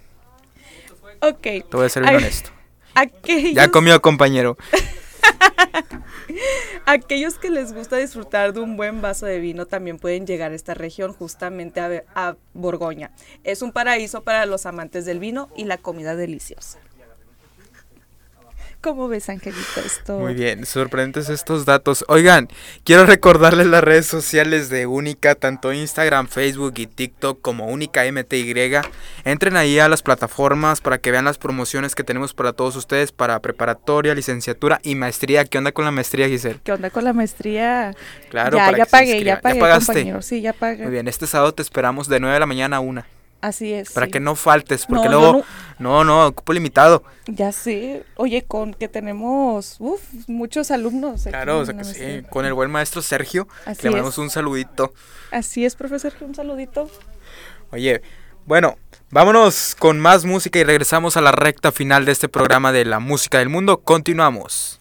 Ok. 1.21 1.43
Te 1.43 1.65
voy 1.73 1.87
a 1.87 1.89
ser 1.89 2.03
bien 2.03 2.17
honesto. 2.17 2.51
Aquellos, 2.95 3.55
Ya 3.55 3.71
comió, 3.71 4.01
compañero. 4.01 4.57
aquellos 6.87 7.39
que 7.39 7.51
les 7.51 7.73
gusta 7.73 7.97
disfrutar 7.97 8.53
de 8.53 8.61
un 8.61 8.77
buen 8.77 9.03
vaso 9.03 9.27
de 9.27 9.41
vino 9.41 9.67
también 9.67 9.99
pueden 9.99 10.27
llegar 10.27 10.53
a 10.53 10.55
esta 10.55 10.75
región, 10.75 11.13
justamente 11.13 11.81
a, 11.81 12.05
a 12.15 12.37
Borgoña. 12.53 13.11
Es 13.43 13.63
un 13.63 13.73
paraíso 13.73 14.23
para 14.23 14.47
los 14.47 14.67
amantes 14.67 15.07
del 15.07 15.19
vino 15.19 15.49
y 15.57 15.65
la 15.65 15.79
comida 15.79 16.15
deliciosa. 16.15 16.79
¿Cómo 18.85 19.09
ves, 19.09 19.31
Angelito, 19.31 19.81
esto? 19.83 20.19
Muy 20.19 20.35
bien, 20.35 20.67
sorprendentes 20.67 21.31
estos 21.31 21.65
datos. 21.65 22.05
Oigan, 22.07 22.51
quiero 22.85 23.07
recordarles 23.07 23.67
las 23.67 23.83
redes 23.83 24.05
sociales 24.05 24.69
de 24.69 24.87
Única, 24.87 25.37
tanto 25.37 25.73
Instagram, 25.73 26.29
Facebook 26.29 26.75
y 26.77 26.87
TikTok 26.87 27.41
como 27.41 27.69
Única 27.69 28.03
MTY. 28.05 28.83
Entren 29.25 29.57
ahí 29.57 29.79
a 29.79 29.89
las 29.89 30.03
plataformas 30.03 30.83
para 30.83 30.99
que 30.99 31.11
vean 31.11 31.25
las 31.25 31.39
promociones 31.39 31.95
que 31.95 32.05
tenemos 32.05 32.35
para 32.35 32.53
todos 32.53 32.77
ustedes 32.77 33.11
para 33.11 33.41
preparatoria, 33.41 34.15
licenciatura 34.15 34.81
y 34.83 34.97
maestría. 34.97 35.47
¿Qué 35.47 35.57
onda 35.57 35.73
con 35.73 35.87
la 35.87 35.91
maestría, 35.91 36.29
Giselle? 36.29 36.61
¿Qué 36.63 36.73
onda 36.73 36.91
con 36.91 37.05
la 37.05 37.15
maestría? 37.15 37.95
Claro, 38.29 38.59
ya, 38.59 38.67
para 38.67 38.77
ya 38.77 38.85
que 38.85 38.91
pagué, 38.91 39.25
ya 39.25 39.41
pagué, 39.41 39.61
pagaste? 39.61 39.87
compañero. 39.87 40.21
Sí, 40.21 40.43
ya 40.43 40.53
pagué. 40.53 40.83
Muy 40.83 40.93
bien, 40.93 41.09
este 41.09 41.27
sábado 41.27 41.55
te 41.55 41.63
esperamos 41.63 42.07
de 42.07 42.21
9 42.21 42.35
de 42.35 42.41
la 42.41 42.47
mañana 42.47 42.77
a 42.77 42.81
1. 42.81 43.03
Así 43.45 43.75
es. 43.75 43.91
Para 43.93 44.07
sí. 44.07 44.13
que 44.13 44.21
no 44.21 44.37
faltes, 44.37 44.87
porque 44.87 45.07
No, 45.11 45.21
luego... 45.21 45.45
No, 45.79 46.03
no, 46.03 46.29
ocupo 46.29 46.55
limitado. 46.55 47.05
Ya 47.27 47.53
sé. 47.53 48.05
Oye, 48.17 48.43
con 48.45 48.73
que 48.73 48.89
tenemos 48.89 49.77
uf, 49.81 50.01
muchos 50.29 50.71
alumnos. 50.71 51.25
Claro, 51.25 51.59
o 51.59 51.67
sea 51.67 51.77
que 51.77 51.85
sí, 51.85 52.23
con 52.31 52.47
el 52.47 52.55
buen 52.55 52.71
maestro 52.71 53.03
Sergio, 53.03 53.47
Así 53.67 53.83
le 53.83 53.91
mandamos 53.91 54.15
es. 54.15 54.19
un 54.19 54.31
saludito. 54.31 54.95
Así 55.31 55.67
es, 55.67 55.75
profesor. 55.77 56.15
Un 56.23 56.35
saludito. 56.35 56.89
Oye, 57.71 58.01
bueno, 58.47 58.79
vámonos 59.11 59.75
con 59.79 60.01
más 60.01 60.25
música 60.25 60.59
y 60.59 60.65
regresamos 60.65 61.19
a 61.19 61.21
la 61.21 61.33
recta 61.33 61.71
final 61.71 62.07
de 62.07 62.13
este 62.13 62.31
programa 62.31 62.73
de 62.73 62.87
la 62.87 62.99
música 62.99 63.41
del 63.41 63.51
mundo. 63.51 63.83
Continuamos. 63.83 64.81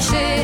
Clichés. 0.00 0.37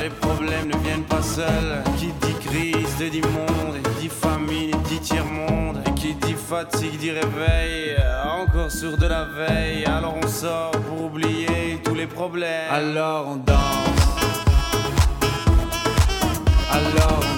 Les 0.00 0.10
problèmes 0.10 0.68
ne 0.68 0.76
viennent 0.78 1.04
pas 1.04 1.22
seuls. 1.22 1.82
Qui 1.98 2.06
dit 2.06 2.34
crise 2.46 3.10
dit 3.10 3.20
monde 3.20 3.76
dit 4.00 4.08
famine 4.08 4.76
dit 4.88 5.00
tiers-monde 5.00 5.78
Et 5.86 5.94
qui 5.94 6.14
dit 6.14 6.34
fatigue 6.34 6.98
dit 6.98 7.10
réveil 7.10 7.96
Encore 8.24 8.70
sur 8.70 8.96
de 8.96 9.06
la 9.06 9.24
veille. 9.24 9.84
Alors 9.84 10.14
on 10.22 10.26
sort 10.28 10.70
pour 10.70 11.04
oublier 11.06 11.80
tous 11.84 11.94
les 11.94 12.06
problèmes. 12.06 12.70
Alors 12.70 13.28
on 13.28 13.36
danse. 13.36 13.88
Alors 16.70 17.20
on 17.22 17.37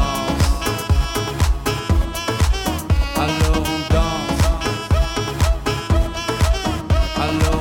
follow 7.39 7.60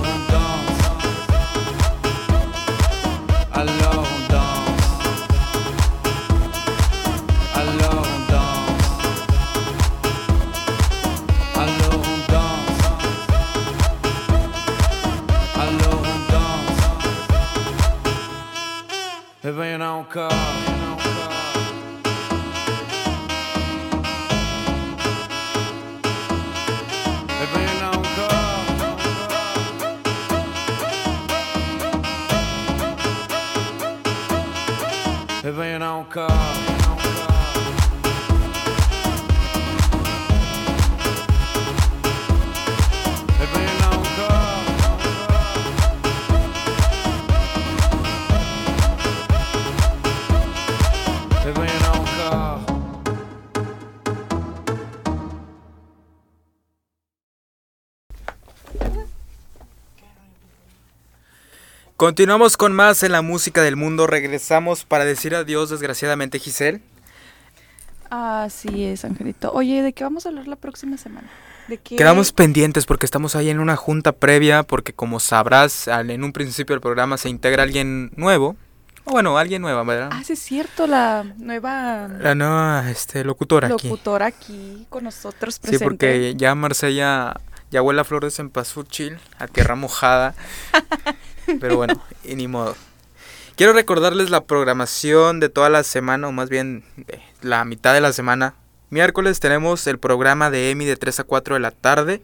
Continuamos 62.00 62.56
con 62.56 62.72
más 62.72 63.02
en 63.02 63.12
la 63.12 63.20
música 63.20 63.60
del 63.60 63.76
mundo. 63.76 64.06
Regresamos 64.06 64.86
para 64.86 65.04
decir 65.04 65.34
adiós, 65.34 65.68
desgraciadamente, 65.68 66.38
Giselle. 66.38 66.80
Así 68.08 68.86
es, 68.86 69.04
Angelito. 69.04 69.52
Oye, 69.52 69.82
¿de 69.82 69.92
qué 69.92 70.02
vamos 70.02 70.24
a 70.24 70.30
hablar 70.30 70.48
la 70.48 70.56
próxima 70.56 70.96
semana? 70.96 71.28
¿De 71.68 71.76
qué? 71.76 71.96
Quedamos 71.96 72.32
pendientes 72.32 72.86
porque 72.86 73.04
estamos 73.04 73.36
ahí 73.36 73.50
en 73.50 73.60
una 73.60 73.76
junta 73.76 74.12
previa, 74.12 74.62
porque 74.62 74.94
como 74.94 75.20
sabrás, 75.20 75.88
en 75.88 76.24
un 76.24 76.32
principio 76.32 76.72
del 76.74 76.80
programa 76.80 77.18
se 77.18 77.28
integra 77.28 77.64
alguien 77.64 78.12
nuevo. 78.16 78.56
O 79.04 79.10
bueno, 79.10 79.36
alguien 79.36 79.60
nueva, 79.60 79.84
¿verdad? 79.84 80.08
Ah, 80.10 80.22
sí 80.24 80.32
es 80.32 80.38
cierto, 80.38 80.86
la 80.86 81.22
nueva 81.36 82.08
La 82.18 82.34
nueva 82.34 82.90
este, 82.90 83.24
locutora 83.24 83.68
aquí. 83.68 83.88
locutora 83.88 84.24
aquí 84.24 84.86
con 84.88 85.04
nosotros 85.04 85.56
Sí, 85.56 85.60
presente. 85.60 85.84
porque 85.84 86.34
ya 86.34 86.54
Marsella 86.54 87.34
ya 87.70 87.82
huele 87.82 88.00
a 88.00 88.04
flores 88.04 88.38
en 88.38 88.46
cempasúchil, 88.46 89.18
a 89.38 89.46
tierra 89.46 89.74
mojada. 89.74 90.34
Pero 91.58 91.76
bueno, 91.76 92.00
y 92.24 92.34
ni 92.34 92.48
modo. 92.48 92.76
Quiero 93.56 93.72
recordarles 93.72 94.30
la 94.30 94.44
programación 94.44 95.40
de 95.40 95.48
toda 95.48 95.68
la 95.68 95.82
semana, 95.82 96.28
o 96.28 96.32
más 96.32 96.48
bien 96.48 96.84
de 96.96 97.20
la 97.42 97.64
mitad 97.64 97.92
de 97.92 98.00
la 98.00 98.12
semana. 98.12 98.54
Miércoles 98.88 99.38
tenemos 99.38 99.86
el 99.86 99.98
programa 99.98 100.50
de 100.50 100.70
Emi 100.70 100.84
de 100.84 100.96
3 100.96 101.20
a 101.20 101.24
4 101.24 101.54
de 101.54 101.60
la 101.60 101.70
tarde. 101.70 102.22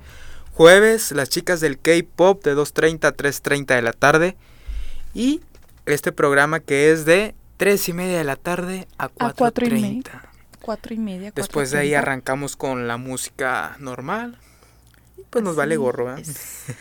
Jueves, 0.53 1.12
las 1.12 1.29
chicas 1.29 1.61
del 1.61 1.79
K-Pop 1.79 2.43
de 2.43 2.57
2.30 2.57 3.05
a 3.05 3.14
3.30 3.14 3.74
de 3.74 3.83
la 3.83 3.93
tarde. 3.93 4.37
Y 5.14 5.43
este 5.85 6.12
programa 6.12 6.61
que 6.61 6.91
es 6.91 7.05
de 7.05 7.35
3 7.59 7.89
y 7.89 7.93
media 7.93 8.18
de 8.18 8.24
la 8.24 8.37
tarde 8.37 8.89
a 8.99 9.05
A 9.18 9.33
cuatro 9.33 9.66
y 9.66 9.70
media. 9.70 10.03
4.30. 10.03 10.20
Cuatro 10.61 10.95
y 10.95 10.99
media. 10.99 11.33
Después 11.35 11.70
de 11.70 11.79
ahí 11.79 11.91
4:30. 11.91 11.99
arrancamos 11.99 12.57
con 12.57 12.89
la 12.89 12.97
música 12.97 13.77
normal. 13.79 14.39
Pues 15.31 15.45
nos 15.45 15.57
vale 15.57 15.77
gorro, 15.77 16.07
¿verdad? 16.07 16.23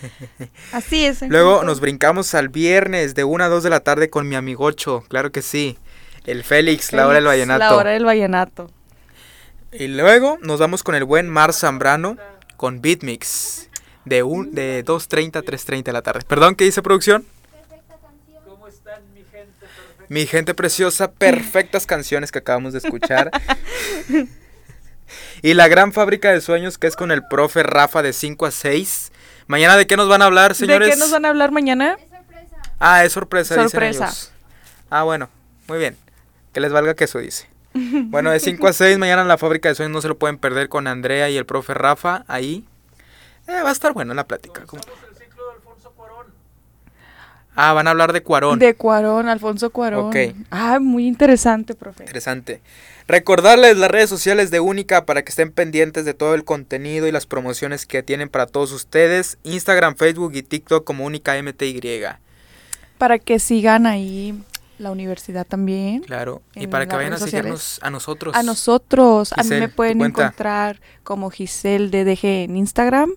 Así 0.72 1.06
es. 1.06 1.22
Luego 1.24 1.64
nos 1.64 1.80
brincamos 1.80 2.34
al 2.36 2.50
viernes 2.50 3.16
de 3.16 3.24
1 3.24 3.44
a 3.44 3.48
2 3.48 3.64
de 3.64 3.70
la 3.70 3.80
tarde 3.82 4.10
con 4.10 4.30
mi 4.30 4.36
amigocho, 4.36 5.04
claro 5.08 5.32
que 5.32 5.42
sí. 5.42 5.78
El 6.26 6.44
Félix, 6.44 6.94
la 6.94 7.08
hora 7.08 7.16
del 7.16 7.26
Félix, 7.26 7.48
vallenato. 7.48 7.60
La 7.60 7.76
hora 7.76 7.92
del 7.92 8.06
vallenato. 8.06 8.72
Y 9.72 9.88
luego 9.88 10.38
nos 10.42 10.60
vamos 10.60 10.84
con 10.84 10.96
el 10.96 11.04
buen 11.04 11.30
Mar 11.30 11.54
Zambrano 11.54 12.18
con 12.56 12.82
Beatmix 12.82 13.70
de, 14.06 14.24
un, 14.24 14.54
de 14.54 14.86
2.30 14.86 15.38
a 15.38 15.42
3.30 15.44 15.84
de 15.84 15.94
la 15.94 16.02
tarde. 16.02 16.22
Perdón, 16.28 16.56
¿qué 16.56 16.64
dice 16.64 16.82
producción? 16.82 17.26
Mi 20.08 20.28
gente 20.28 20.54
preciosa, 20.54 21.12
perfectas 21.12 21.86
canciones 21.86 22.32
que 22.32 22.40
acabamos 22.40 22.74
de 22.74 22.80
escuchar. 22.80 23.32
y 25.41 25.53
la 25.53 25.68
gran 25.68 25.93
fábrica 25.93 26.32
de 26.32 26.41
sueños 26.41 26.78
que 26.78 26.88
es 26.88 26.95
con 26.95 27.12
el 27.12 27.26
profe 27.28 27.64
Rafa 27.64 28.01
de 28.01 28.14
5 28.14 28.45
a 28.45 28.51
6. 28.51 29.12
Mañana 29.47 29.78
de 29.78 29.86
qué 29.88 29.95
nos 29.97 30.08
van 30.10 30.22
a 30.22 30.26
hablar, 30.26 30.56
señores? 30.56 30.88
¿De 30.89 30.93
qué 30.93 30.99
nos 30.99 31.12
van 31.12 31.26
a 31.26 31.30
hablar 31.30 31.51
mañana? 31.51 31.97
Ah, 32.80 33.03
es 33.06 33.14
sorpresa, 33.14 33.56
dicen 33.56 33.70
Sorpresa. 33.70 34.06
ellos. 34.06 34.32
Ah, 34.89 35.03
bueno, 35.03 35.30
muy 35.68 35.78
bien. 35.78 35.97
Que 36.53 36.60
les 36.60 36.72
valga 36.72 36.93
que 36.95 37.03
eso 37.06 37.20
dice. 37.20 37.47
Bueno, 37.74 38.32
de 38.32 38.39
5 38.39 38.68
a 38.68 38.74
6, 38.74 38.97
mañana 38.97 39.22
en 39.22 39.28
la 39.28 39.38
fábrica 39.38 39.68
de 39.70 39.76
sueños 39.76 39.91
no 39.93 40.01
se 40.01 40.08
lo 40.08 40.18
pueden 40.18 40.38
perder 40.38 40.70
con 40.70 40.88
Andrea 40.88 41.30
y 41.30 41.38
el 41.38 41.45
profe 41.45 41.74
Rafa 41.74 42.24
ahí. 42.28 42.66
Eh, 43.47 43.62
va 43.62 43.70
a 43.70 43.72
estar 43.74 43.91
bueno 43.93 44.14
la 44.14 44.26
plática. 44.26 44.64
¿cómo? 44.66 44.82
Ah, 47.56 47.74
van 47.74 47.88
a 47.88 47.91
hablar 47.91 48.14
de 48.14 48.22
Cuarón. 48.22 48.60
De 48.60 48.74
Cuarón, 48.76 49.30
Alfonso 49.30 49.70
Cuarón. 49.70 50.08
Ok. 50.08 50.36
Ah, 50.51 50.80
muy 50.80 51.08
interesante, 51.08 51.74
profe. 51.74 52.03
Interesante. 52.03 52.62
Recordarles 53.08 53.78
las 53.78 53.89
redes 53.89 54.10
sociales 54.10 54.51
de 54.51 54.60
Única 54.60 55.06
para 55.06 55.24
que 55.24 55.30
estén 55.30 55.51
pendientes 55.51 56.06
de 56.06 56.14
todo 56.14 56.34
el 56.34 56.43
contenido 56.43 57.08
y 57.08 57.12
las 57.12 57.26
promociones 57.26 57.86
que 57.86 58.03
tienen 58.03 58.30
para 58.30 58.47
todos 58.47 58.72
ustedes. 58.72 59.38
Instagram, 59.43 59.95
Facebook 59.95 60.34
y 60.36 60.43
TikTok 60.43 60.84
como 60.84 61.06
Única 61.06 61.41
MTY. 61.41 61.82
Para 62.97 63.20
que 63.20 63.39
sigan 63.39 63.86
ahí 63.86 64.41
la 64.78 64.91
universidad 64.91 65.45
también. 65.45 66.01
Claro. 66.01 66.41
Y 66.56 66.68
para 66.68 66.88
que 66.88 66.95
vayan 66.95 67.14
a 67.14 67.18
sociales. 67.18 67.32
seguirnos 67.32 67.80
a 67.82 67.89
nosotros. 67.89 68.36
A 68.36 68.43
nosotros. 68.43 69.34
a 69.34 69.43
mí 69.43 69.49
me 69.51 69.70
pueden 69.70 70.01
encontrar 70.01 70.82
como 71.03 71.30
Giselle 71.30 71.89
DDG 71.89 72.26
en 72.26 72.58
Instagram. 72.58 73.14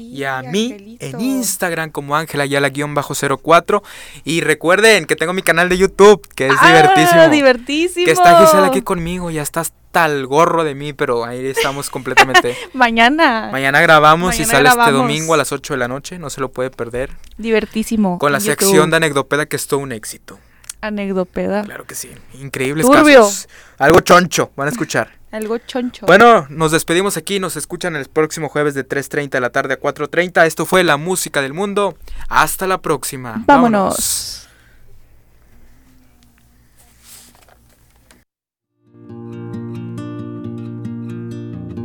Y 0.00 0.24
a 0.24 0.42
mí 0.42 0.72
Angelito. 0.72 1.06
en 1.06 1.20
Instagram 1.20 1.90
como 1.90 2.16
Ángela 2.16 2.44
Ayala-04. 2.44 3.82
Y 4.24 4.40
recuerden 4.40 5.04
que 5.06 5.16
tengo 5.16 5.32
mi 5.32 5.42
canal 5.42 5.68
de 5.68 5.78
YouTube, 5.78 6.26
que 6.34 6.48
es 6.48 6.54
Ah, 6.60 6.66
divertísimo. 6.68 7.28
divertísimo. 7.28 8.04
Que 8.06 8.12
está 8.12 8.40
Gisela 8.44 8.66
aquí 8.68 8.82
conmigo, 8.82 9.30
ya 9.30 9.42
está 9.42 9.60
hasta 9.60 10.06
el 10.06 10.26
gorro 10.26 10.64
de 10.64 10.74
mí, 10.74 10.92
pero 10.92 11.24
ahí 11.24 11.46
estamos 11.46 11.90
completamente. 11.90 12.56
Mañana. 12.72 13.48
Mañana 13.52 13.80
grabamos 13.80 14.36
y 14.36 14.46
Mañana 14.46 14.70
sale 14.70 14.80
este 14.82 14.92
domingo 14.92 15.34
a 15.34 15.36
las 15.36 15.52
8 15.52 15.74
de 15.74 15.78
la 15.78 15.88
noche, 15.88 16.18
no 16.18 16.30
se 16.30 16.40
lo 16.40 16.50
puede 16.50 16.70
perder. 16.70 17.10
Divertísimo. 17.38 18.18
Con 18.18 18.32
la 18.32 18.38
YouTube. 18.38 18.50
sección 18.58 18.90
de 18.90 18.96
Anecdopeda 18.96 19.46
que 19.46 19.56
es 19.56 19.66
todo 19.66 19.80
un 19.80 19.92
éxito. 19.92 20.38
Anecdopeda. 20.80 21.62
Claro 21.64 21.84
que 21.84 21.94
sí, 21.94 22.10
increíbles 22.34 22.86
Turbio. 22.86 23.20
casos. 23.20 23.48
Algo 23.78 24.00
choncho, 24.00 24.50
van 24.56 24.68
a 24.68 24.70
escuchar. 24.70 25.18
Algo 25.30 25.58
choncho. 25.58 26.06
Bueno, 26.06 26.46
nos 26.50 26.72
despedimos 26.72 27.16
aquí, 27.16 27.38
nos 27.38 27.56
escuchan 27.56 27.94
el 27.94 28.06
próximo 28.06 28.48
jueves 28.48 28.74
de 28.74 28.86
3.30 28.86 29.30
de 29.30 29.40
la 29.40 29.50
tarde 29.50 29.74
a 29.74 29.80
4.30. 29.80 30.44
Esto 30.44 30.66
fue 30.66 30.82
La 30.82 30.96
Música 30.96 31.40
del 31.40 31.54
Mundo. 31.54 31.96
Hasta 32.28 32.66
la 32.66 32.78
próxima. 32.78 33.44
Vámonos. 33.46 34.39